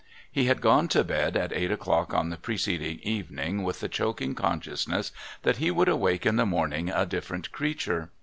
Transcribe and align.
He 0.31 0.45
had 0.45 0.61
gone 0.61 0.87
to 0.87 1.03
bed 1.03 1.37
at 1.37 1.53
eight 1.53 1.71
o'clock 1.71 2.11
on 2.11 2.31
the 2.31 2.35
preceding 2.37 2.97
evening 3.03 3.61
with 3.61 3.81
the 3.81 3.87
choking 3.87 4.33
consciousness 4.33 5.11
that 5.43 5.57
he 5.57 5.69
would 5.69 5.87
awake 5.89 6.25
in 6.25 6.37
the 6.37 6.45
morning 6.47 6.89
a 6.89 7.05
different 7.05 7.51
creature. 7.51 8.09